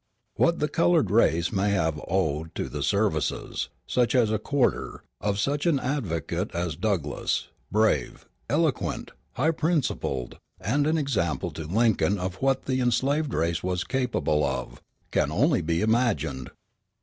What 0.33 0.57
the 0.57 0.67
colored 0.67 1.11
race 1.11 1.51
may 1.51 1.69
have 1.73 2.01
owed 2.07 2.55
to 2.55 2.67
the 2.69 2.81
services, 2.81 3.69
in 3.71 3.83
such 3.85 4.15
a 4.15 4.39
quarter, 4.39 5.03
of 5.19 5.37
such 5.37 5.67
an 5.67 5.77
advocate 5.79 6.49
as 6.55 6.75
Douglass, 6.75 7.49
brave, 7.71 8.25
eloquent, 8.49 9.11
high 9.33 9.51
principled, 9.51 10.39
and 10.59 10.87
an 10.87 10.97
example 10.97 11.51
to 11.51 11.65
Lincoln 11.67 12.17
of 12.17 12.41
what 12.41 12.65
the 12.65 12.81
enslaved 12.81 13.35
race 13.35 13.61
was 13.61 13.83
capable 13.83 14.43
of, 14.43 14.81
can 15.11 15.31
only 15.31 15.61
be 15.61 15.81
imagined. 15.81 16.49